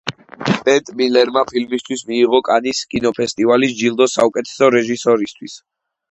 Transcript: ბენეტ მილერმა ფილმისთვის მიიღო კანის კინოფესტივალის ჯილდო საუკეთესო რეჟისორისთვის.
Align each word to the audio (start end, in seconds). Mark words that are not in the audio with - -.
ბენეტ 0.67 0.87
მილერმა 0.99 1.41
ფილმისთვის 1.49 2.03
მიიღო 2.07 2.39
კანის 2.47 2.79
კინოფესტივალის 2.93 3.75
ჯილდო 3.81 4.07
საუკეთესო 4.13 4.71
რეჟისორისთვის. 4.77 5.59